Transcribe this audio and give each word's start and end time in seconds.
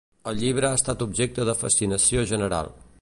El 0.29 0.39
llibre 0.43 0.67
ha 0.69 0.77
estat 0.77 1.05
objecte 1.07 1.45
de 1.51 1.55
fascinació 1.61 2.25
general. 2.33 2.73